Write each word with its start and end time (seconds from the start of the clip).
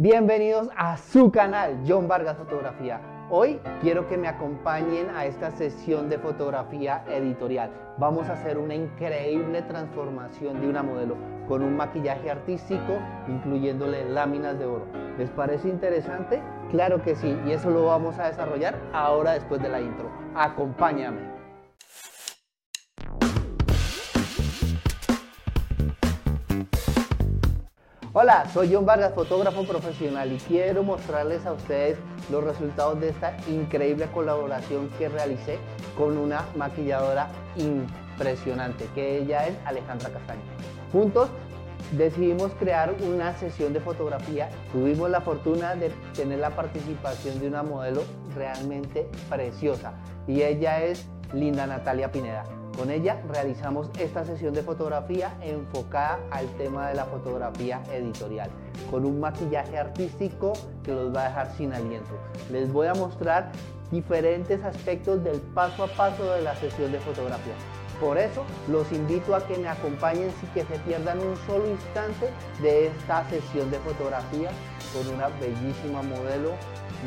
Bienvenidos 0.00 0.68
a 0.76 0.96
su 0.96 1.32
canal, 1.32 1.80
John 1.84 2.06
Vargas 2.06 2.36
Fotografía. 2.36 3.00
Hoy 3.30 3.58
quiero 3.80 4.06
que 4.06 4.16
me 4.16 4.28
acompañen 4.28 5.10
a 5.10 5.26
esta 5.26 5.50
sesión 5.50 6.08
de 6.08 6.20
fotografía 6.20 7.02
editorial. 7.08 7.72
Vamos 7.98 8.28
a 8.28 8.34
hacer 8.34 8.58
una 8.58 8.76
increíble 8.76 9.60
transformación 9.62 10.60
de 10.60 10.68
una 10.68 10.84
modelo 10.84 11.16
con 11.48 11.64
un 11.64 11.76
maquillaje 11.76 12.30
artístico, 12.30 12.92
incluyéndole 13.26 14.08
láminas 14.08 14.56
de 14.60 14.66
oro. 14.66 14.86
¿Les 15.18 15.30
parece 15.30 15.68
interesante? 15.68 16.40
Claro 16.70 17.02
que 17.02 17.16
sí, 17.16 17.36
y 17.44 17.50
eso 17.50 17.68
lo 17.68 17.86
vamos 17.86 18.20
a 18.20 18.28
desarrollar 18.28 18.78
ahora 18.92 19.32
después 19.32 19.60
de 19.60 19.68
la 19.68 19.80
intro. 19.80 20.08
Acompáñame. 20.36 21.37
Hola, 28.20 28.46
soy 28.52 28.74
John 28.74 28.84
Vargas, 28.84 29.14
fotógrafo 29.14 29.62
profesional 29.62 30.32
y 30.32 30.38
quiero 30.38 30.82
mostrarles 30.82 31.46
a 31.46 31.52
ustedes 31.52 31.98
los 32.32 32.42
resultados 32.42 32.98
de 32.98 33.10
esta 33.10 33.36
increíble 33.46 34.06
colaboración 34.12 34.88
que 34.98 35.08
realicé 35.08 35.60
con 35.96 36.18
una 36.18 36.44
maquilladora 36.56 37.28
impresionante, 37.54 38.88
que 38.92 39.18
ella 39.18 39.46
es 39.46 39.54
Alejandra 39.64 40.10
Castaño. 40.10 40.40
Juntos 40.90 41.28
decidimos 41.92 42.50
crear 42.58 42.92
una 43.08 43.36
sesión 43.36 43.72
de 43.72 43.78
fotografía. 43.78 44.48
Tuvimos 44.72 45.08
la 45.10 45.20
fortuna 45.20 45.76
de 45.76 45.90
tener 46.16 46.40
la 46.40 46.50
participación 46.50 47.38
de 47.38 47.46
una 47.46 47.62
modelo 47.62 48.02
realmente 48.34 49.08
preciosa 49.30 49.92
y 50.26 50.42
ella 50.42 50.82
es 50.82 51.06
Linda 51.32 51.68
Natalia 51.68 52.10
Pineda. 52.10 52.57
Con 52.78 52.92
ella 52.92 53.20
realizamos 53.28 53.90
esta 53.98 54.24
sesión 54.24 54.54
de 54.54 54.62
fotografía 54.62 55.36
enfocada 55.42 56.20
al 56.30 56.46
tema 56.58 56.88
de 56.88 56.94
la 56.94 57.06
fotografía 57.06 57.82
editorial, 57.92 58.48
con 58.88 59.04
un 59.04 59.18
maquillaje 59.18 59.76
artístico 59.76 60.52
que 60.84 60.92
los 60.92 61.12
va 61.12 61.22
a 61.22 61.28
dejar 61.28 61.56
sin 61.56 61.72
aliento. 61.72 62.12
Les 62.52 62.72
voy 62.72 62.86
a 62.86 62.94
mostrar 62.94 63.50
diferentes 63.90 64.62
aspectos 64.62 65.24
del 65.24 65.40
paso 65.40 65.82
a 65.82 65.86
paso 65.88 66.32
de 66.34 66.42
la 66.42 66.54
sesión 66.54 66.92
de 66.92 67.00
fotografía. 67.00 67.54
Por 68.00 68.16
eso 68.16 68.44
los 68.68 68.92
invito 68.92 69.34
a 69.34 69.44
que 69.44 69.58
me 69.58 69.66
acompañen 69.66 70.30
sin 70.38 70.48
que 70.50 70.62
se 70.62 70.78
pierdan 70.84 71.18
un 71.18 71.36
solo 71.48 71.68
instante 71.68 72.30
de 72.62 72.86
esta 72.86 73.28
sesión 73.28 73.72
de 73.72 73.78
fotografía 73.80 74.50
con 74.94 75.16
una 75.16 75.26
bellísima 75.40 76.02
modelo 76.02 76.52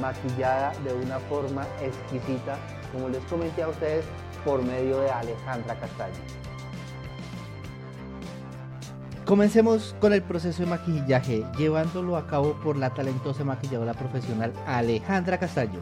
maquillada 0.02 0.74
de 0.84 0.94
una 0.94 1.18
forma 1.20 1.66
exquisita, 1.82 2.58
como 2.92 3.08
les 3.08 3.24
comenté 3.26 3.64
a 3.64 3.70
ustedes, 3.70 4.04
por 4.44 4.64
medio 4.64 5.00
de 5.00 5.10
Alejandra 5.12 5.76
Castaño. 5.80 6.16
Comencemos 9.26 9.96
con 10.02 10.14
el 10.14 10.24
proceso 10.24 10.64
de 10.64 10.70
maquillaje, 10.70 11.46
llevándolo 11.58 12.18
a 12.18 12.28
cabo 12.28 12.54
por 12.64 12.76
la 12.76 12.94
talentosa 12.94 13.44
maquilladora 13.44 13.94
profesional 13.94 14.52
Alejandra 14.66 15.38
Castaño. 15.38 15.80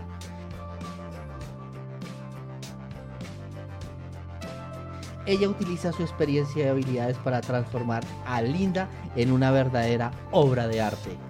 Ella 5.25 5.47
utiliza 5.47 5.91
su 5.91 6.01
experiencia 6.01 6.65
y 6.65 6.69
habilidades 6.69 7.17
para 7.17 7.41
transformar 7.41 8.03
a 8.25 8.41
Linda 8.41 8.87
en 9.15 9.31
una 9.31 9.51
verdadera 9.51 10.11
obra 10.31 10.67
de 10.67 10.81
arte. 10.81 11.28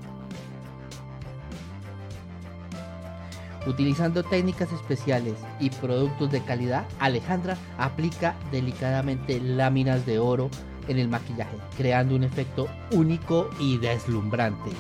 Utilizando 3.69 4.23
técnicas 4.23 4.71
especiales 4.71 5.35
y 5.59 5.69
productos 5.69 6.31
de 6.31 6.41
calidad, 6.41 6.85
Alejandra 6.99 7.55
aplica 7.77 8.33
delicadamente 8.51 9.39
láminas 9.39 10.07
de 10.07 10.17
oro 10.17 10.49
en 10.87 10.97
el 10.97 11.07
maquillaje, 11.07 11.55
creando 11.77 12.15
un 12.15 12.23
efecto 12.23 12.67
único 12.93 13.47
y 13.59 13.77
deslumbrante. 13.77 14.71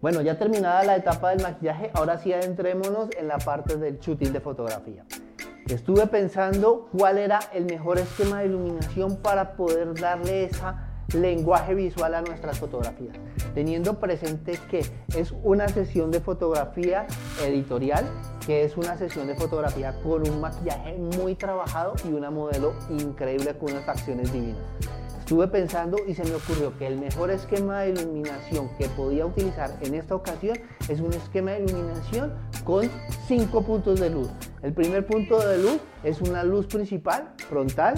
Bueno, 0.00 0.22
ya 0.22 0.38
terminada 0.38 0.82
la 0.82 0.96
etapa 0.96 1.28
del 1.28 1.42
maquillaje, 1.42 1.90
ahora 1.92 2.16
sí 2.16 2.32
adentrémonos 2.32 3.10
en 3.18 3.28
la 3.28 3.36
parte 3.36 3.76
del 3.76 3.98
shooting 3.98 4.32
de 4.32 4.40
fotografía. 4.40 5.04
Estuve 5.68 6.06
pensando 6.06 6.88
cuál 6.96 7.18
era 7.18 7.40
el 7.52 7.66
mejor 7.66 7.98
esquema 7.98 8.38
de 8.38 8.46
iluminación 8.46 9.16
para 9.16 9.56
poder 9.56 9.92
darle 10.00 10.44
esa 10.44 10.85
lenguaje 11.14 11.74
visual 11.74 12.14
a 12.14 12.22
nuestras 12.22 12.58
fotografías, 12.58 13.16
teniendo 13.54 13.98
presente 14.00 14.58
que 14.70 14.84
es 15.16 15.32
una 15.42 15.68
sesión 15.68 16.10
de 16.10 16.20
fotografía 16.20 17.06
editorial, 17.44 18.04
que 18.44 18.64
es 18.64 18.76
una 18.76 18.96
sesión 18.96 19.26
de 19.26 19.34
fotografía 19.34 20.00
con 20.02 20.28
un 20.28 20.40
maquillaje 20.40 20.96
muy 21.18 21.34
trabajado 21.34 21.94
y 22.08 22.12
una 22.12 22.30
modelo 22.30 22.74
increíble 22.90 23.56
con 23.56 23.72
unas 23.72 23.84
facciones 23.84 24.32
divinas. 24.32 24.62
Estuve 25.26 25.48
pensando 25.48 25.96
y 26.06 26.14
se 26.14 26.22
me 26.22 26.36
ocurrió 26.36 26.78
que 26.78 26.86
el 26.86 27.00
mejor 27.00 27.32
esquema 27.32 27.80
de 27.80 27.90
iluminación 27.90 28.70
que 28.78 28.86
podía 28.90 29.26
utilizar 29.26 29.76
en 29.80 29.96
esta 29.96 30.14
ocasión 30.14 30.56
es 30.88 31.00
un 31.00 31.12
esquema 31.12 31.50
de 31.50 31.64
iluminación 31.64 32.32
con 32.62 32.88
cinco 33.26 33.62
puntos 33.62 33.98
de 33.98 34.10
luz. 34.10 34.28
El 34.62 34.72
primer 34.72 35.04
punto 35.04 35.40
de 35.40 35.58
luz 35.58 35.80
es 36.04 36.20
una 36.20 36.44
luz 36.44 36.66
principal 36.66 37.34
frontal 37.48 37.94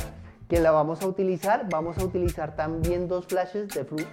que 0.49 0.61
la 0.61 0.71
vamos 0.71 1.03
a 1.03 1.07
utilizar. 1.07 1.69
Vamos 1.71 1.99
a 1.99 2.05
utilizar 2.05 2.57
también 2.57 3.07
dos 3.07 3.27
flashes 3.27 3.69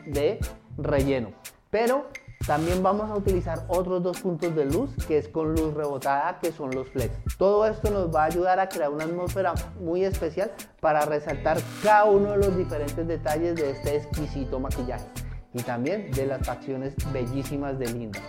de, 0.05 0.39
relleno. 0.77 1.31
Pero 1.69 2.07
también 2.45 2.83
vamos 2.83 3.09
a 3.09 3.15
utilizar 3.15 3.65
otros 3.67 4.03
dos 4.03 4.21
puntos 4.21 4.55
de 4.55 4.65
luz, 4.65 4.91
que 5.07 5.17
es 5.17 5.27
con 5.27 5.53
luz 5.55 5.73
rebotada, 5.73 6.39
que 6.39 6.51
son 6.51 6.71
los 6.71 6.89
flex. 6.89 7.11
Todo 7.37 7.65
esto 7.65 7.89
nos 7.89 8.13
va 8.13 8.23
a 8.23 8.25
ayudar 8.25 8.59
a 8.59 8.69
crear 8.69 8.89
una 8.89 9.05
atmósfera 9.05 9.53
muy 9.79 10.03
especial 10.03 10.51
para 10.79 11.05
resaltar 11.05 11.57
cada 11.81 12.05
uno 12.05 12.31
de 12.31 12.37
los 12.37 12.57
diferentes 12.57 13.07
detalles 13.07 13.55
de 13.55 13.71
este 13.71 13.95
exquisito 13.95 14.59
maquillaje 14.59 15.07
y 15.53 15.63
también 15.63 16.11
de 16.11 16.27
las 16.27 16.45
facciones 16.45 16.93
bellísimas 17.11 17.79
de 17.79 17.87
Linda. 17.87 18.19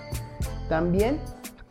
También 0.69 1.21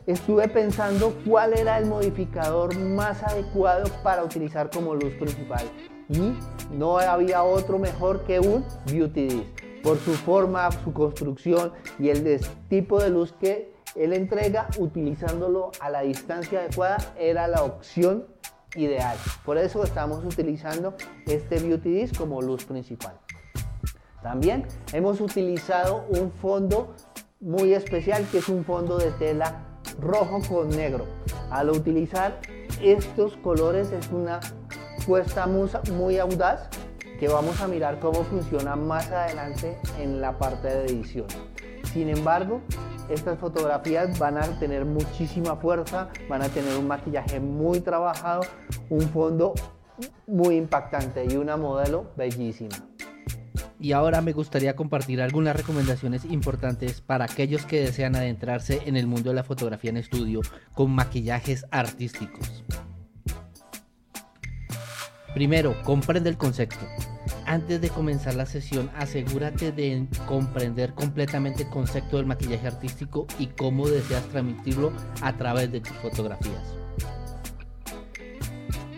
estuve 0.06 0.48
pensando 0.48 1.16
cuál 1.26 1.58
era 1.58 1.78
el 1.78 1.88
modificador 1.88 2.78
más 2.78 3.24
adecuado 3.24 3.90
para 4.04 4.24
utilizar 4.24 4.70
como 4.70 4.94
luz 4.94 5.14
principal 5.16 5.66
y 6.10 6.34
no 6.72 6.98
había 6.98 7.44
otro 7.44 7.80
mejor 7.80 8.24
que 8.24 8.40
un 8.40 8.66
Beauty 8.92 9.28
Disc 9.28 9.66
por 9.84 10.00
su 10.00 10.14
forma, 10.14 10.72
su 10.84 10.92
construcción 10.94 11.72
y 12.00 12.10
el 12.10 12.42
tipo 12.70 13.00
de 13.00 13.10
luz 13.12 13.34
que 13.40 13.72
él 13.96 14.14
entrega 14.14 14.68
utilizándolo 14.80 15.72
a 15.80 15.90
la 15.90 16.02
distancia 16.02 16.60
adecuada 16.60 16.98
era 17.18 17.48
la 17.48 17.64
opción 17.64 18.26
ideal. 18.76 19.16
Por 19.46 19.58
eso 19.58 19.84
estamos 19.84 20.26
utilizando 20.26 20.96
este 21.28 21.60
Beauty 21.60 21.90
Disc 21.90 22.18
como 22.18 22.42
luz 22.42 22.66
principal. 22.66 23.20
También 24.24 24.66
hemos 24.92 25.22
utilizado 25.22 26.06
un 26.10 26.32
fondo 26.32 26.96
muy 27.40 27.74
especial 27.74 28.26
que 28.32 28.40
es 28.40 28.50
un 28.50 28.66
fondo 28.66 28.98
de 28.98 29.12
tela 29.12 29.62
rojo 30.00 30.42
con 30.50 30.70
negro. 30.70 31.06
Al 31.52 31.70
utilizar 31.70 32.40
estos 32.82 33.38
colores 33.38 33.92
es 33.92 34.10
una 34.10 34.40
puesta 35.06 35.48
muy 35.48 36.18
audaz 36.18 36.70
que 37.20 37.28
vamos 37.28 37.62
a 37.62 37.68
mirar 37.68 38.00
cómo 38.00 38.24
funciona 38.24 38.76
más 38.76 39.10
adelante 39.12 39.78
en 40.00 40.20
la 40.20 40.38
parte 40.38 40.68
de 40.68 40.86
edición. 40.86 41.28
Sin 41.94 42.10
embargo, 42.10 42.62
estas 43.10 43.40
fotografías 43.40 44.18
van 44.20 44.38
a 44.38 44.44
tener 44.60 44.84
muchísima 44.86 45.56
fuerza, 45.56 46.10
van 46.28 46.42
a 46.42 46.50
tener 46.50 46.76
un 46.78 46.88
maquillaje 46.88 47.40
muy 47.40 47.80
trabajado, 47.80 48.42
un 48.90 49.02
fondo 49.02 49.54
muy 50.28 50.56
impactante 50.56 51.26
y 51.30 51.38
una 51.38 51.56
modelo 51.56 52.12
bellísima. 52.18 52.76
Y 53.80 53.92
ahora 53.92 54.22
me 54.22 54.34
gustaría 54.34 54.76
compartir 54.76 55.22
algunas 55.22 55.56
recomendaciones 55.56 56.26
importantes 56.26 57.02
para 57.02 57.26
aquellos 57.26 57.66
que 57.66 57.82
desean 57.82 58.16
adentrarse 58.16 58.82
en 58.86 58.98
el 58.98 59.06
mundo 59.06 59.30
de 59.30 59.36
la 59.36 59.44
fotografía 59.44 59.92
en 59.92 59.98
estudio 59.98 60.42
con 60.74 60.92
maquillajes 60.92 61.66
artísticos. 61.72 62.64
Primero, 65.36 65.76
comprende 65.84 66.30
el 66.30 66.38
concepto. 66.38 66.80
Antes 67.46 67.82
de 67.82 67.90
comenzar 67.90 68.36
la 68.36 68.46
sesión, 68.46 68.90
asegúrate 68.96 69.74
de 69.74 70.08
comprender 70.26 70.94
completamente 70.94 71.64
el 71.64 71.70
concepto 71.70 72.16
del 72.16 72.26
maquillaje 72.26 72.68
artístico 72.68 73.28
y 73.38 73.48
cómo 73.48 73.90
deseas 73.90 74.24
transmitirlo 74.30 74.94
a 75.22 75.36
través 75.36 75.74
de 75.74 75.82
tus 75.82 75.92
fotografías. 75.98 76.64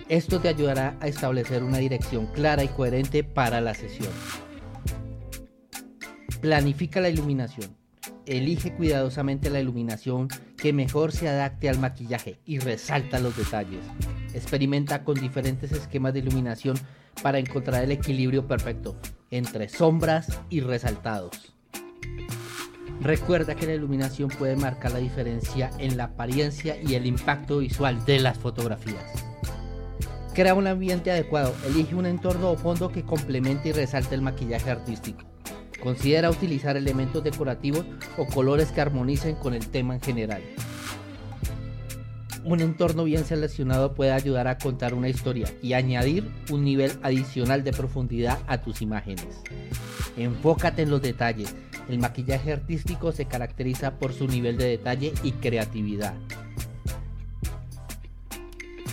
Esto 0.09 0.39
te 0.39 0.49
ayudará 0.49 0.95
a 1.01 1.07
establecer 1.07 1.63
una 1.63 1.79
dirección 1.79 2.27
clara 2.27 2.63
y 2.63 2.67
coherente 2.67 3.23
para 3.23 3.59
la 3.59 3.73
sesión. 3.73 4.13
Planifica 6.39 7.01
la 7.01 7.09
iluminación. 7.09 7.75
Elige 8.27 8.75
cuidadosamente 8.75 9.49
la 9.49 9.59
iluminación 9.59 10.27
que 10.55 10.71
mejor 10.71 11.13
se 11.13 11.29
adapte 11.29 11.67
al 11.67 11.79
maquillaje 11.79 12.39
y 12.45 12.59
resalta 12.59 13.19
los 13.19 13.35
detalles. 13.35 13.81
Experimenta 14.37 15.03
con 15.03 15.15
diferentes 15.15 15.71
esquemas 15.71 16.13
de 16.13 16.19
iluminación 16.19 16.77
para 17.23 17.39
encontrar 17.39 17.83
el 17.83 17.91
equilibrio 17.91 18.47
perfecto 18.47 18.95
entre 19.31 19.67
sombras 19.67 20.39
y 20.51 20.61
resaltados. 20.61 21.53
Recuerda 23.01 23.55
que 23.55 23.65
la 23.65 23.73
iluminación 23.73 24.29
puede 24.29 24.55
marcar 24.55 24.91
la 24.91 24.99
diferencia 24.99 25.71
en 25.79 25.97
la 25.97 26.05
apariencia 26.05 26.79
y 26.79 26.93
el 26.93 27.07
impacto 27.07 27.57
visual 27.57 28.05
de 28.05 28.19
las 28.19 28.37
fotografías. 28.37 29.03
Crea 30.35 30.53
un 30.53 30.67
ambiente 30.67 31.09
adecuado, 31.09 31.55
elige 31.65 31.95
un 31.95 32.05
entorno 32.05 32.51
o 32.51 32.57
fondo 32.57 32.91
que 32.91 33.01
complemente 33.01 33.69
y 33.69 33.71
resalte 33.71 34.13
el 34.13 34.21
maquillaje 34.21 34.69
artístico. 34.69 35.23
Considera 35.81 36.29
utilizar 36.29 36.77
elementos 36.77 37.23
decorativos 37.23 37.85
o 38.17 38.27
colores 38.27 38.71
que 38.71 38.81
armonicen 38.81 39.35
con 39.35 39.55
el 39.55 39.67
tema 39.67 39.95
en 39.95 40.01
general. 40.01 40.43
Un 42.47 42.61
entorno 42.61 43.03
bien 43.03 43.25
seleccionado 43.25 43.93
puede 43.93 44.13
ayudar 44.13 44.47
a 44.47 44.57
contar 44.57 44.93
una 44.93 45.09
historia 45.09 45.53
y 45.61 45.73
añadir 45.73 46.31
un 46.49 46.63
nivel 46.63 46.93
adicional 47.03 47.65
de 47.65 47.73
profundidad 47.73 48.39
a 48.47 48.61
tus 48.61 48.81
imágenes. 48.81 49.41
Enfócate 50.15 50.83
en 50.83 50.89
los 50.89 51.01
detalles. 51.01 51.53
El 51.89 51.99
maquillaje 51.99 52.53
artístico 52.53 53.11
se 53.11 53.25
caracteriza 53.25 53.99
por 53.99 54.13
su 54.13 54.29
nivel 54.29 54.57
de 54.57 54.69
detalle 54.69 55.11
y 55.23 55.33
creatividad. 55.33 56.13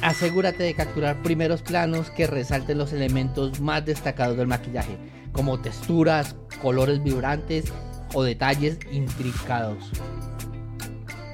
Asegúrate 0.03 0.65
de 0.65 0.75
capturar 0.75 1.23
primeros 1.23 1.63
planos 1.63 2.11
que 2.11 2.27
resalten 2.27 2.79
los 2.79 2.93
elementos 2.93 3.61
más 3.61 3.87
destacados 3.87 4.37
del 4.37 4.49
maquillaje, 4.49 4.99
como 5.31 5.61
texturas, 5.61 6.35
colores 6.61 7.05
vibrantes 7.05 7.67
o 8.15 8.25
detalles 8.25 8.81
intricados. 8.91 9.93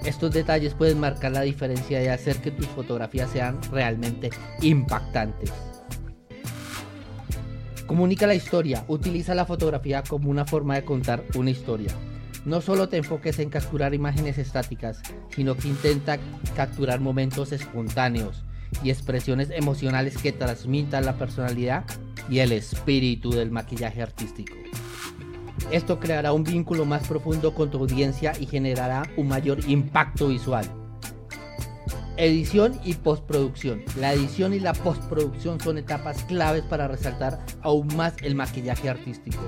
Estos 0.04 0.32
detalles 0.32 0.74
pueden 0.74 0.98
marcar 0.98 1.32
la 1.32 1.42
diferencia 1.42 2.02
y 2.02 2.08
hacer 2.08 2.36
que 2.36 2.50
tus 2.50 2.66
fotografías 2.68 3.30
sean 3.30 3.60
realmente 3.70 4.30
impactantes. 4.62 5.52
Comunica 7.86 8.26
la 8.26 8.34
historia, 8.34 8.84
utiliza 8.88 9.34
la 9.34 9.44
fotografía 9.44 10.02
como 10.02 10.30
una 10.30 10.46
forma 10.46 10.76
de 10.76 10.84
contar 10.84 11.24
una 11.34 11.50
historia. 11.50 11.90
No 12.44 12.60
solo 12.60 12.88
te 12.88 12.96
enfoques 12.96 13.38
en 13.40 13.50
capturar 13.50 13.92
imágenes 13.92 14.38
estáticas, 14.38 15.02
sino 15.34 15.56
que 15.56 15.68
intenta 15.68 16.18
capturar 16.56 17.00
momentos 17.00 17.52
espontáneos 17.52 18.44
y 18.82 18.90
expresiones 18.90 19.50
emocionales 19.50 20.16
que 20.16 20.32
transmitan 20.32 21.04
la 21.04 21.16
personalidad 21.16 21.84
y 22.30 22.38
el 22.38 22.52
espíritu 22.52 23.30
del 23.30 23.50
maquillaje 23.50 24.02
artístico. 24.02 24.59
Esto 25.70 26.00
creará 26.00 26.32
un 26.32 26.44
vínculo 26.44 26.84
más 26.84 27.06
profundo 27.06 27.54
con 27.54 27.70
tu 27.70 27.78
audiencia 27.78 28.32
y 28.40 28.46
generará 28.46 29.04
un 29.16 29.28
mayor 29.28 29.58
impacto 29.68 30.28
visual. 30.28 30.66
Edición 32.16 32.78
y 32.84 32.94
postproducción. 32.94 33.82
La 33.98 34.12
edición 34.12 34.52
y 34.52 34.60
la 34.60 34.74
postproducción 34.74 35.60
son 35.60 35.78
etapas 35.78 36.22
claves 36.24 36.62
para 36.64 36.88
resaltar 36.88 37.44
aún 37.62 37.88
más 37.96 38.14
el 38.22 38.34
maquillaje 38.34 38.90
artístico. 38.90 39.42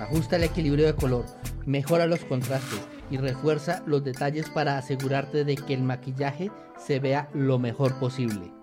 Ajusta 0.00 0.36
el 0.36 0.44
equilibrio 0.44 0.86
de 0.86 0.94
color, 0.94 1.26
mejora 1.66 2.06
los 2.06 2.20
contrastes 2.20 2.80
y 3.10 3.18
refuerza 3.18 3.82
los 3.84 4.02
detalles 4.04 4.48
para 4.48 4.78
asegurarte 4.78 5.44
de 5.44 5.56
que 5.56 5.74
el 5.74 5.82
maquillaje 5.82 6.50
se 6.78 7.00
vea 7.00 7.28
lo 7.34 7.58
mejor 7.58 7.98
posible. 7.98 8.59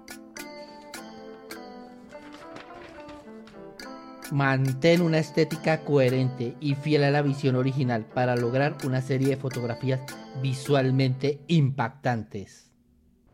Mantén 4.31 5.01
una 5.01 5.19
estética 5.19 5.85
coherente 5.85 6.53
y 6.59 6.75
fiel 6.75 7.05
a 7.05 7.11
la 7.11 7.21
visión 7.21 7.55
original 7.55 8.03
para 8.03 8.35
lograr 8.35 8.75
una 8.85 9.01
serie 9.01 9.29
de 9.29 9.37
fotografías 9.37 10.01
visualmente 10.41 11.39
impactantes. 11.47 12.69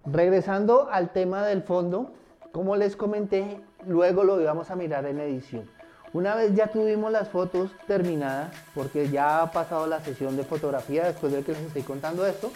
Regresando 0.05 0.89
al 0.91 1.11
tema 1.11 1.47
del 1.47 1.63
fondo, 1.63 2.13
como 2.51 2.75
les 2.75 2.95
comenté, 2.95 3.59
luego 3.87 4.23
lo 4.23 4.39
íbamos 4.39 4.69
a 4.69 4.75
mirar 4.75 5.07
en 5.07 5.19
edición. 5.19 5.67
Una 6.13 6.35
vez 6.35 6.53
ya 6.53 6.67
tuvimos 6.67 7.11
las 7.11 7.27
fotos 7.29 7.71
terminadas, 7.87 8.55
porque 8.75 9.09
ya 9.09 9.41
ha 9.41 9.51
pasado 9.51 9.87
la 9.87 9.99
sesión 9.99 10.37
de 10.37 10.43
fotografía 10.43 11.05
después 11.05 11.33
de 11.33 11.41
que 11.41 11.53
les 11.53 11.61
estoy 11.61 11.81
contando 11.81 12.23
esto, 12.27 12.51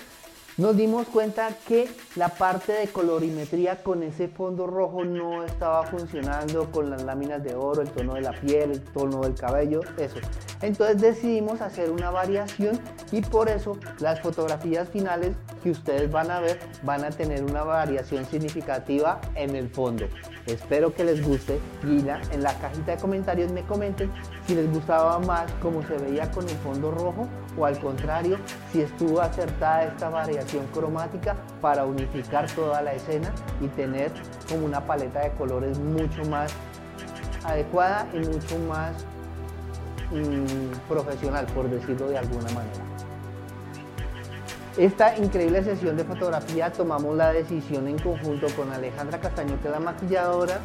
nos 0.57 0.75
dimos 0.75 1.07
cuenta 1.07 1.50
que 1.68 1.88
la 2.15 2.30
parte 2.30 2.74
de 2.74 2.88
colorimetría 2.88 3.83
con 3.83 4.01
ese 4.01 4.27
fondo 4.27 4.65
rojo 4.65 5.06
no 5.06 5.44
estaba 5.44 5.83
funcionando 5.83 6.71
con 6.71 6.89
las 6.89 7.04
láminas 7.04 7.44
de 7.44 7.54
oro, 7.54 7.83
el 7.83 7.89
tono 7.89 8.15
de 8.15 8.21
la 8.21 8.31
piel, 8.31 8.71
el 8.71 8.81
tono 8.81 9.21
del 9.21 9.36
cabello, 9.36 9.81
eso. 9.98 10.18
Entonces 10.62 11.00
decidimos 11.00 11.62
hacer 11.62 11.92
una 11.92 12.09
variación 12.09 12.80
y 13.12 13.21
por 13.21 13.50
eso 13.50 13.77
las 14.00 14.19
fotografías 14.21 14.89
finales 14.89 15.36
que 15.62 15.69
ustedes 15.69 16.12
van 16.12 16.31
a 16.31 16.39
ver 16.39 16.59
van 16.81 17.04
a 17.04 17.12
tener 17.12 17.44
una 17.44 17.63
variación 17.63 18.25
significativa 18.25 19.21
en 19.36 19.56
el 19.56 19.69
fondo. 19.69 20.06
Espero 20.48 20.94
que 20.94 21.04
les 21.04 21.24
guste 21.24 21.59
y 21.83 22.00
en 22.00 22.42
la 22.42 22.57
cajita 22.57 22.94
de 22.94 22.98
comentarios 22.98 23.51
me 23.51 23.63
comenten 23.63 24.12
si 24.48 24.56
les 24.56 24.71
gustaba 24.71 25.19
más 25.19 25.51
cómo 25.62 25.86
se 25.86 25.98
veía 25.98 26.31
con 26.31 26.50
el 26.50 26.56
fondo 26.57 26.89
rojo 26.89 27.27
o 27.57 27.65
al 27.65 27.80
contrario 27.80 28.38
si 28.71 28.81
estuvo 28.81 29.21
acertada 29.21 29.86
esta 29.86 30.09
variación 30.09 30.65
cromática 30.68 31.36
para 31.62 31.86
unificar 31.86 32.50
toda 32.51 32.81
la 32.81 32.94
escena 32.94 33.31
y 33.62 33.68
tener 33.68 34.12
como 34.50 34.65
una 34.65 34.86
paleta 34.86 35.21
de 35.21 35.31
colores 35.31 35.80
mucho 35.80 36.24
más 36.25 36.51
adecuada 37.44 38.07
y 38.13 38.19
mucho 38.19 38.57
más 38.68 38.94
mm, 40.12 40.89
profesional 40.89 41.45
por 41.48 41.69
decirlo 41.69 42.07
de 42.09 42.18
alguna 42.18 42.50
manera. 42.51 42.88
Esta 44.77 45.18
increíble 45.18 45.63
sesión 45.63 45.98
de 45.98 46.04
fotografía 46.04 46.71
tomamos 46.71 47.18
la 47.18 47.33
decisión 47.33 47.88
en 47.88 47.98
conjunto 47.98 48.45
con 48.56 48.71
Alejandra 48.71 49.19
Castaño, 49.19 49.59
que 49.59 49.69
la 49.69 49.80
maquilladora, 49.80 50.59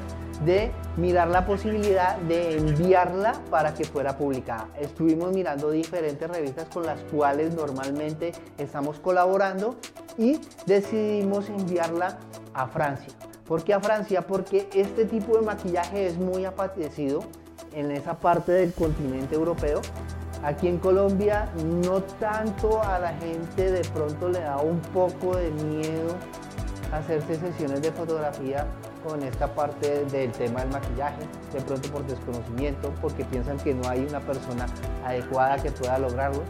de 0.45 0.73
mirar 0.97 1.29
la 1.29 1.47
posibilidad 1.47 2.17
de 2.19 2.57
enviarla 2.59 3.35
para 3.51 3.75
que 3.75 3.85
fuera 3.85 4.17
publicada. 4.17 4.69
Estuvimos 4.79 5.33
mirando 5.33 5.71
diferentes 5.71 6.29
revistas 6.29 6.69
con 6.69 6.85
las 6.85 7.01
cuales 7.05 7.55
normalmente 7.55 8.33
estamos 8.59 8.99
colaborando 8.99 9.77
y 10.19 10.41
decidimos 10.67 11.49
enviarla 11.49 12.19
a 12.55 12.67
Francia. 12.69 13.13
¿Por 13.47 13.65
qué 13.65 13.75
a 13.75 13.81
Francia? 13.81 14.23
Porque 14.23 14.69
este 14.75 15.05
tipo 15.05 15.37
de 15.37 15.43
maquillaje 15.43 16.07
es 16.07 16.17
muy 16.17 16.45
apetecido 16.45 17.21
en 17.73 17.91
esa 17.91 18.19
parte 18.19 18.53
del 18.53 18.73
continente 18.73 19.35
europeo 19.35 19.81
Aquí 20.43 20.67
en 20.67 20.79
Colombia 20.79 21.49
no 21.85 22.03
tanto 22.03 22.83
a 22.83 22.99
la 22.99 23.15
gente 23.15 23.71
de 23.71 23.83
pronto 23.91 24.29
le 24.29 24.41
da 24.41 24.57
un 24.57 24.81
poco 24.81 25.37
de 25.37 25.53
miedo 25.53 26.17
hacerse 26.91 27.37
sesiones 27.37 27.81
de 27.81 27.93
fotografía 27.93 28.67
con 29.05 29.23
esta 29.23 29.55
parte 29.55 30.05
del 30.07 30.33
tema 30.33 30.61
del 30.61 30.71
maquillaje, 30.71 31.23
de 31.53 31.61
pronto 31.61 31.89
por 31.91 32.07
desconocimiento, 32.07 32.93
porque 33.01 33.25
piensan 33.25 33.59
que 33.59 33.75
no 33.75 33.89
hay 33.89 34.05
una 34.05 34.21
persona 34.21 34.67
adecuada 35.05 35.57
que 35.57 35.71
pueda 35.71 35.99
lograrlo. 35.99 36.43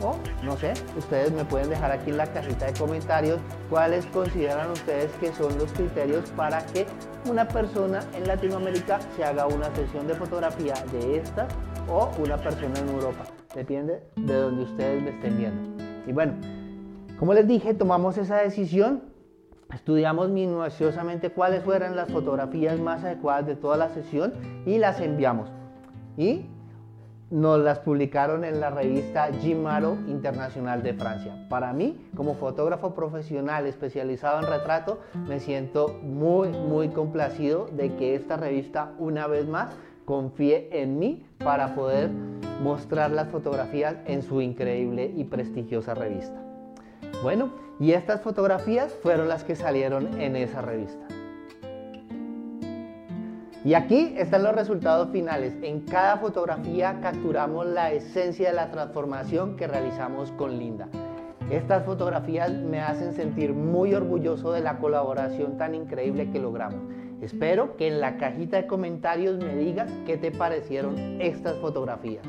O 0.00 0.16
no 0.42 0.56
sé, 0.56 0.74
ustedes 0.98 1.30
me 1.32 1.44
pueden 1.44 1.70
dejar 1.70 1.92
aquí 1.92 2.10
en 2.10 2.16
la 2.16 2.26
cajita 2.26 2.66
de 2.66 2.72
comentarios 2.74 3.38
cuáles 3.70 4.04
consideran 4.06 4.70
ustedes 4.72 5.12
que 5.20 5.32
son 5.32 5.56
los 5.56 5.72
criterios 5.72 6.28
para 6.30 6.66
que 6.66 6.86
una 7.30 7.46
persona 7.46 8.00
en 8.14 8.26
Latinoamérica 8.26 8.98
se 9.16 9.24
haga 9.24 9.46
una 9.46 9.72
sesión 9.74 10.08
de 10.08 10.14
fotografía 10.14 10.74
de 10.90 11.18
esta 11.18 11.46
o 11.88 12.10
una 12.18 12.36
persona 12.36 12.78
en 12.80 12.88
Europa. 12.88 13.24
Depende 13.54 14.02
de 14.16 14.34
donde 14.34 14.64
ustedes 14.64 15.00
me 15.00 15.10
estén 15.10 15.38
viendo. 15.38 15.84
Y 16.06 16.12
bueno, 16.12 16.34
como 17.18 17.32
les 17.32 17.46
dije, 17.46 17.72
tomamos 17.74 18.18
esa 18.18 18.38
decisión, 18.38 19.04
estudiamos 19.74 20.30
minuciosamente 20.30 21.30
cuáles 21.30 21.62
fueran 21.62 21.96
las 21.96 22.10
fotografías 22.10 22.78
más 22.78 23.04
adecuadas 23.04 23.46
de 23.46 23.56
toda 23.56 23.76
la 23.76 23.88
sesión 23.90 24.32
y 24.64 24.78
las 24.78 25.00
enviamos. 25.00 25.50
Y 26.16 26.46
nos 27.30 27.58
las 27.58 27.80
publicaron 27.80 28.44
en 28.44 28.60
la 28.60 28.70
revista 28.70 29.28
Gimaro 29.40 29.96
Internacional 30.06 30.82
de 30.82 30.94
Francia. 30.94 31.46
Para 31.48 31.72
mí, 31.72 32.08
como 32.14 32.34
fotógrafo 32.34 32.94
profesional 32.94 33.66
especializado 33.66 34.40
en 34.40 34.46
retrato, 34.46 35.00
me 35.26 35.40
siento 35.40 35.98
muy, 36.02 36.48
muy 36.48 36.90
complacido 36.90 37.66
de 37.72 37.96
que 37.96 38.14
esta 38.14 38.36
revista, 38.36 38.92
una 38.98 39.26
vez 39.26 39.48
más, 39.48 39.70
confíe 40.04 40.68
en 40.70 40.98
mí 40.98 41.26
para 41.38 41.74
poder 41.74 42.10
mostrar 42.62 43.10
las 43.10 43.28
fotografías 43.28 43.96
en 44.06 44.22
su 44.22 44.40
increíble 44.40 45.10
y 45.16 45.24
prestigiosa 45.24 45.94
revista. 45.94 46.43
Bueno, 47.22 47.50
y 47.80 47.92
estas 47.92 48.20
fotografías 48.20 48.92
fueron 49.02 49.28
las 49.28 49.44
que 49.44 49.56
salieron 49.56 50.20
en 50.20 50.36
esa 50.36 50.62
revista. 50.62 51.06
Y 53.64 53.72
aquí 53.72 54.14
están 54.18 54.42
los 54.42 54.54
resultados 54.54 55.08
finales. 55.10 55.54
En 55.62 55.80
cada 55.80 56.18
fotografía 56.18 57.00
capturamos 57.00 57.66
la 57.66 57.92
esencia 57.92 58.50
de 58.50 58.54
la 58.54 58.70
transformación 58.70 59.56
que 59.56 59.66
realizamos 59.66 60.30
con 60.32 60.58
Linda. 60.58 60.88
Estas 61.50 61.84
fotografías 61.84 62.52
me 62.52 62.80
hacen 62.80 63.14
sentir 63.14 63.54
muy 63.54 63.94
orgulloso 63.94 64.52
de 64.52 64.60
la 64.60 64.78
colaboración 64.78 65.56
tan 65.56 65.74
increíble 65.74 66.30
que 66.30 66.40
logramos. 66.40 66.80
Espero 67.22 67.76
que 67.76 67.88
en 67.88 68.02
la 68.02 68.18
cajita 68.18 68.58
de 68.58 68.66
comentarios 68.66 69.38
me 69.38 69.56
digas 69.56 69.90
qué 70.04 70.18
te 70.18 70.30
parecieron 70.30 70.98
estas 71.22 71.56
fotografías. 71.56 72.26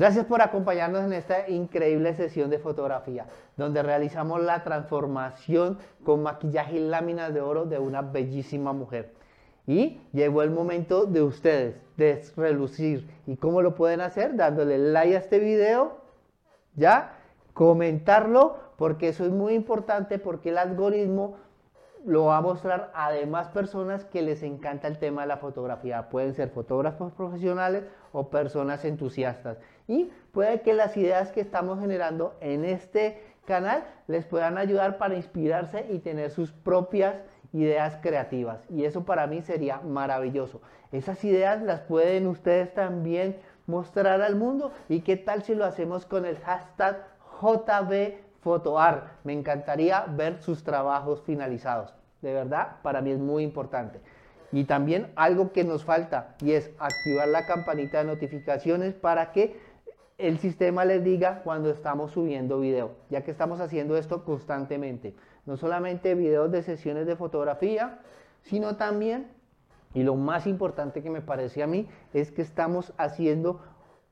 Gracias 0.00 0.24
por 0.24 0.40
acompañarnos 0.40 1.04
en 1.04 1.12
esta 1.12 1.46
increíble 1.50 2.14
sesión 2.14 2.48
de 2.48 2.58
fotografía, 2.58 3.26
donde 3.58 3.82
realizamos 3.82 4.42
la 4.42 4.64
transformación 4.64 5.76
con 6.04 6.22
maquillaje 6.22 6.78
y 6.78 6.88
láminas 6.88 7.34
de 7.34 7.42
oro 7.42 7.66
de 7.66 7.78
una 7.78 8.00
bellísima 8.00 8.72
mujer. 8.72 9.12
Y 9.66 10.00
llegó 10.14 10.42
el 10.42 10.52
momento 10.52 11.04
de 11.04 11.20
ustedes 11.20 11.82
de 11.98 12.22
relucir. 12.34 13.10
¿Y 13.26 13.36
cómo 13.36 13.60
lo 13.60 13.74
pueden 13.74 14.00
hacer? 14.00 14.36
Dándole 14.36 14.78
like 14.78 15.16
a 15.16 15.18
este 15.18 15.38
video, 15.38 15.98
¿ya? 16.76 17.18
Comentarlo, 17.52 18.56
porque 18.78 19.08
eso 19.08 19.26
es 19.26 19.30
muy 19.30 19.52
importante, 19.52 20.18
porque 20.18 20.48
el 20.48 20.56
algoritmo 20.56 21.36
lo 22.04 22.26
va 22.26 22.38
a 22.38 22.40
mostrar 22.40 22.90
a 22.94 23.12
demás 23.12 23.48
personas 23.48 24.04
que 24.04 24.22
les 24.22 24.42
encanta 24.42 24.88
el 24.88 24.98
tema 24.98 25.22
de 25.22 25.28
la 25.28 25.36
fotografía. 25.36 26.08
Pueden 26.08 26.34
ser 26.34 26.50
fotógrafos 26.50 27.12
profesionales 27.12 27.84
o 28.12 28.30
personas 28.30 28.84
entusiastas. 28.84 29.58
Y 29.86 30.10
puede 30.32 30.62
que 30.62 30.72
las 30.72 30.96
ideas 30.96 31.32
que 31.32 31.40
estamos 31.40 31.80
generando 31.80 32.36
en 32.40 32.64
este 32.64 33.22
canal 33.44 33.84
les 34.06 34.24
puedan 34.24 34.58
ayudar 34.58 34.98
para 34.98 35.16
inspirarse 35.16 35.86
y 35.90 35.98
tener 35.98 36.30
sus 36.30 36.52
propias 36.52 37.16
ideas 37.52 37.98
creativas. 38.00 38.60
Y 38.70 38.84
eso 38.84 39.04
para 39.04 39.26
mí 39.26 39.42
sería 39.42 39.80
maravilloso. 39.80 40.60
Esas 40.92 41.22
ideas 41.24 41.62
las 41.62 41.80
pueden 41.80 42.26
ustedes 42.26 42.72
también 42.74 43.36
mostrar 43.66 44.22
al 44.22 44.36
mundo. 44.36 44.72
¿Y 44.88 45.00
qué 45.00 45.16
tal 45.16 45.42
si 45.42 45.54
lo 45.54 45.64
hacemos 45.64 46.06
con 46.06 46.26
el 46.26 46.38
hashtag 46.38 47.04
JBFotoArt? 48.42 49.24
Me 49.24 49.32
encantaría 49.32 50.04
ver 50.08 50.42
sus 50.42 50.62
trabajos 50.64 51.22
finalizados. 51.22 51.94
De 52.22 52.32
verdad, 52.32 52.76
para 52.82 53.00
mí 53.00 53.10
es 53.10 53.18
muy 53.18 53.42
importante. 53.42 54.00
Y 54.52 54.64
también 54.64 55.12
algo 55.14 55.52
que 55.52 55.64
nos 55.64 55.84
falta 55.84 56.34
y 56.40 56.52
es 56.52 56.70
activar 56.78 57.28
la 57.28 57.46
campanita 57.46 57.98
de 57.98 58.04
notificaciones 58.04 58.94
para 58.94 59.32
que 59.32 59.60
el 60.18 60.38
sistema 60.38 60.84
les 60.84 61.02
diga 61.02 61.42
cuando 61.44 61.70
estamos 61.70 62.10
subiendo 62.10 62.60
video, 62.60 62.90
ya 63.08 63.22
que 63.22 63.30
estamos 63.30 63.60
haciendo 63.60 63.96
esto 63.96 64.24
constantemente. 64.24 65.14
No 65.46 65.56
solamente 65.56 66.14
videos 66.14 66.50
de 66.50 66.62
sesiones 66.62 67.06
de 67.06 67.16
fotografía, 67.16 68.00
sino 68.42 68.76
también, 68.76 69.28
y 69.94 70.02
lo 70.02 70.16
más 70.16 70.46
importante 70.46 71.02
que 71.02 71.10
me 71.10 71.22
parece 71.22 71.62
a 71.62 71.66
mí, 71.66 71.88
es 72.12 72.32
que 72.32 72.42
estamos 72.42 72.92
haciendo 72.98 73.60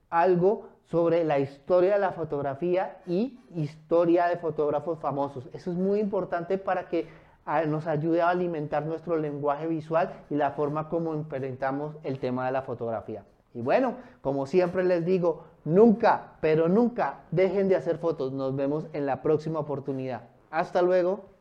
algo 0.08 0.68
sobre 0.90 1.24
la 1.24 1.38
historia 1.38 1.94
de 1.94 2.00
la 2.00 2.12
fotografía 2.12 2.98
y 3.06 3.38
historia 3.54 4.26
de 4.26 4.36
fotógrafos 4.38 4.98
famosos. 4.98 5.48
Eso 5.52 5.70
es 5.70 5.76
muy 5.76 6.00
importante 6.00 6.56
para 6.56 6.88
que 6.88 7.06
ah, 7.44 7.62
nos 7.64 7.86
ayude 7.86 8.22
a 8.22 8.30
alimentar 8.30 8.86
nuestro 8.86 9.16
lenguaje 9.16 9.66
visual 9.66 10.12
y 10.30 10.34
la 10.34 10.52
forma 10.52 10.88
como 10.88 11.14
implementamos 11.14 11.96
el 12.04 12.18
tema 12.18 12.46
de 12.46 12.52
la 12.52 12.62
fotografía. 12.62 13.24
Y 13.54 13.60
bueno, 13.60 13.96
como 14.22 14.46
siempre 14.46 14.84
les 14.84 15.04
digo, 15.04 15.44
nunca, 15.64 16.34
pero 16.40 16.68
nunca 16.68 17.20
dejen 17.30 17.68
de 17.68 17.76
hacer 17.76 17.98
fotos. 17.98 18.32
Nos 18.32 18.56
vemos 18.56 18.86
en 18.92 19.04
la 19.04 19.20
próxima 19.22 19.60
oportunidad. 19.60 20.22
Hasta 20.50 20.80
luego. 20.80 21.37